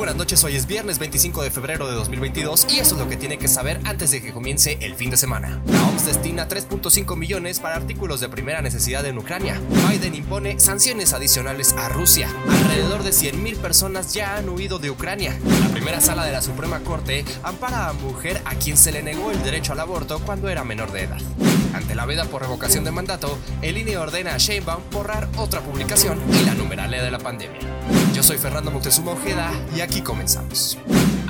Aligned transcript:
buenas 0.00 0.16
noches, 0.16 0.42
hoy 0.44 0.56
es 0.56 0.66
viernes 0.66 0.98
25 0.98 1.42
de 1.42 1.50
febrero 1.50 1.86
de 1.86 1.92
2022 1.92 2.68
y 2.70 2.78
eso 2.78 2.94
es 2.94 3.00
lo 3.02 3.06
que 3.06 3.18
tiene 3.18 3.36
que 3.36 3.48
saber 3.48 3.82
antes 3.84 4.10
de 4.10 4.22
que 4.22 4.32
comience 4.32 4.78
el 4.80 4.94
fin 4.94 5.10
de 5.10 5.18
semana. 5.18 5.60
La 5.66 5.82
OMS 5.88 6.06
destina 6.06 6.48
3.5 6.48 7.18
millones 7.18 7.60
para 7.60 7.76
artículos 7.76 8.18
de 8.20 8.30
primera 8.30 8.62
necesidad 8.62 9.04
en 9.04 9.18
Ucrania. 9.18 9.60
Biden 9.90 10.14
impone 10.14 10.58
sanciones 10.58 11.12
adicionales 11.12 11.74
a 11.74 11.90
Rusia. 11.90 12.30
Alrededor 12.48 13.02
de 13.02 13.10
100.000 13.10 13.56
personas 13.58 14.14
ya 14.14 14.36
han 14.36 14.48
huido 14.48 14.78
de 14.78 14.90
Ucrania. 14.90 15.38
La 15.60 15.68
primera 15.68 16.00
sala 16.00 16.24
de 16.24 16.32
la 16.32 16.40
Suprema 16.40 16.80
Corte 16.80 17.26
ampara 17.42 17.90
a 17.90 17.92
mujer 17.92 18.40
a 18.46 18.54
quien 18.54 18.78
se 18.78 18.92
le 18.92 19.02
negó 19.02 19.30
el 19.30 19.42
derecho 19.42 19.74
al 19.74 19.80
aborto 19.80 20.18
cuando 20.20 20.48
era 20.48 20.64
menor 20.64 20.92
de 20.92 21.02
edad. 21.02 21.20
Ante 21.74 21.94
la 21.94 22.06
veda 22.06 22.24
por 22.24 22.40
revocación 22.40 22.84
de 22.84 22.90
mandato, 22.90 23.38
el 23.60 23.76
INE 23.76 23.98
ordena 23.98 24.34
a 24.34 24.38
Sheinbaum 24.38 24.82
borrar 24.90 25.28
otra 25.36 25.60
publicación 25.60 26.18
y 26.40 26.46
la 26.46 26.54
numeralia 26.54 27.02
de 27.02 27.10
la 27.10 27.18
pandemia. 27.18 27.60
Yo 28.20 28.24
soy 28.24 28.36
Fernando 28.36 28.70
Moctezuma 28.70 29.12
Ojeda 29.12 29.50
y 29.74 29.80
aquí 29.80 30.02
comenzamos. 30.02 30.76